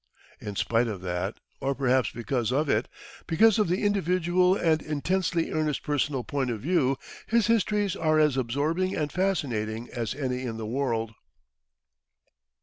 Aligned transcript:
In 0.39 0.55
spite 0.55 0.87
of 0.87 1.01
that, 1.01 1.37
or 1.59 1.75
perhaps 1.75 2.09
because 2.09 2.51
of 2.51 2.67
it 2.67 2.87
because 3.27 3.59
of 3.59 3.67
the 3.67 3.83
individual 3.83 4.55
and 4.55 4.81
intensely 4.81 5.51
earnest 5.51 5.83
personal 5.83 6.23
point 6.23 6.49
of 6.49 6.59
view 6.59 6.97
his 7.27 7.45
histories 7.45 7.95
are 7.95 8.17
as 8.17 8.35
absorbing 8.35 8.95
and 8.95 9.11
fascinating 9.11 9.91
as 9.93 10.15
any 10.15 10.41
in 10.41 10.57
the 10.57 10.65
world. 10.65 11.13